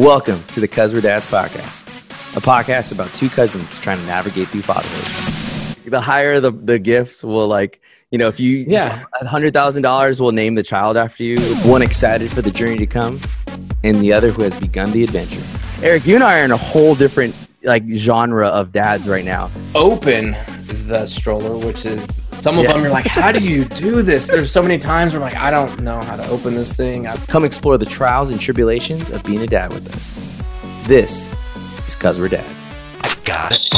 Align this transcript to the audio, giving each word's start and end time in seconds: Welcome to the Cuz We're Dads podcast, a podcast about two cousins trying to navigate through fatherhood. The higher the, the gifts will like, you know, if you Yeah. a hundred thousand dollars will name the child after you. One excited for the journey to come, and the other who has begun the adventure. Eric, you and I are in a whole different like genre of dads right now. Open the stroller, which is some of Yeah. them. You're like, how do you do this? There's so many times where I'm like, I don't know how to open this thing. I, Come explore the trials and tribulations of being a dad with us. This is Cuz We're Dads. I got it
Welcome 0.00 0.42
to 0.52 0.60
the 0.60 0.66
Cuz 0.66 0.94
We're 0.94 1.02
Dads 1.02 1.26
podcast, 1.26 1.86
a 2.34 2.40
podcast 2.40 2.90
about 2.90 3.12
two 3.12 3.28
cousins 3.28 3.78
trying 3.80 3.98
to 3.98 4.06
navigate 4.06 4.48
through 4.48 4.62
fatherhood. 4.62 5.76
The 5.92 6.00
higher 6.00 6.40
the, 6.40 6.52
the 6.52 6.78
gifts 6.78 7.22
will 7.22 7.46
like, 7.46 7.82
you 8.10 8.16
know, 8.16 8.28
if 8.28 8.40
you 8.40 8.64
Yeah. 8.66 9.04
a 9.20 9.26
hundred 9.26 9.52
thousand 9.52 9.82
dollars 9.82 10.18
will 10.18 10.32
name 10.32 10.54
the 10.54 10.62
child 10.62 10.96
after 10.96 11.22
you. 11.22 11.38
One 11.68 11.82
excited 11.82 12.30
for 12.30 12.40
the 12.40 12.50
journey 12.50 12.78
to 12.78 12.86
come, 12.86 13.20
and 13.84 14.00
the 14.00 14.10
other 14.14 14.30
who 14.30 14.42
has 14.42 14.54
begun 14.54 14.90
the 14.92 15.04
adventure. 15.04 15.42
Eric, 15.84 16.06
you 16.06 16.14
and 16.14 16.24
I 16.24 16.40
are 16.40 16.44
in 16.44 16.50
a 16.50 16.56
whole 16.56 16.94
different 16.94 17.34
like 17.62 17.84
genre 17.90 18.48
of 18.48 18.72
dads 18.72 19.06
right 19.06 19.24
now. 19.24 19.50
Open 19.74 20.34
the 20.70 21.06
stroller, 21.06 21.56
which 21.66 21.84
is 21.86 22.22
some 22.32 22.58
of 22.58 22.64
Yeah. 22.64 22.72
them. 22.72 22.82
You're 22.82 22.90
like, 22.90 23.06
how 23.06 23.32
do 23.32 23.40
you 23.40 23.64
do 23.64 24.02
this? 24.02 24.26
There's 24.28 24.50
so 24.52 24.62
many 24.62 24.78
times 24.78 25.12
where 25.12 25.22
I'm 25.22 25.32
like, 25.32 25.40
I 25.40 25.50
don't 25.50 25.80
know 25.82 26.00
how 26.00 26.16
to 26.16 26.26
open 26.28 26.54
this 26.54 26.74
thing. 26.74 27.06
I, 27.06 27.16
Come 27.26 27.44
explore 27.44 27.78
the 27.78 27.86
trials 27.86 28.30
and 28.30 28.40
tribulations 28.40 29.10
of 29.10 29.22
being 29.24 29.40
a 29.42 29.46
dad 29.46 29.72
with 29.72 29.94
us. 29.94 30.14
This 30.86 31.34
is 31.86 31.96
Cuz 31.96 32.18
We're 32.18 32.28
Dads. 32.28 32.66
I 33.02 33.14
got 33.24 33.52
it 33.52 33.68